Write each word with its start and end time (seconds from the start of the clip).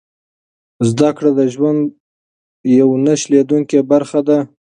زده 0.89 1.09
کړه 1.17 1.29
د 1.39 1.41
ژوند 1.53 1.81
یوه 2.79 2.95
نه 3.05 3.13
شلېدونکې 3.21 3.79
برخه 3.91 4.19
ده. 4.27 4.37